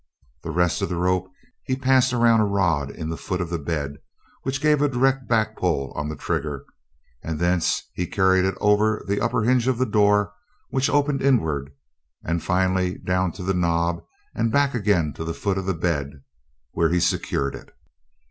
[0.41, 1.29] The rest of the rope
[1.63, 3.97] he passed around a rod in the foot of the bed,
[4.41, 6.65] which gave a direct back pull on the trigger,
[7.21, 10.33] and thence he carried it over the upper hinge of the door,
[10.69, 11.71] which opened inward,
[12.23, 14.03] and finally down to the knob
[14.33, 16.23] and back again to the foot of the bed,
[16.71, 17.69] where he secured it.